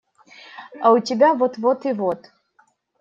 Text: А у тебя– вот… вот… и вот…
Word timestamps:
А 0.81 0.91
у 0.93 0.97
тебя– 0.97 1.33
вот… 1.35 1.59
вот… 1.59 1.85
и 1.85 1.93
вот… 1.93 2.31